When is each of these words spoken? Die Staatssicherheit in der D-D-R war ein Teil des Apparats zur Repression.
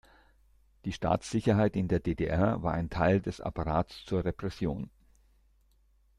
Die 0.83 0.93
Staatssicherheit 0.93 1.75
in 1.75 1.87
der 1.87 1.99
D-D-R 1.99 2.63
war 2.63 2.73
ein 2.73 2.89
Teil 2.89 3.21
des 3.21 3.39
Apparats 3.39 4.03
zur 4.03 4.25
Repression. 4.25 4.89